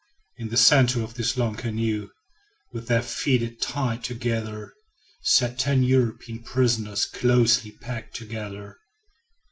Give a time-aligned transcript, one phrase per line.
[0.37, 2.09] In the center of this long canoe,
[2.71, 4.73] with their feet tied together,
[5.21, 8.77] sat ten European prisoners closely packed together.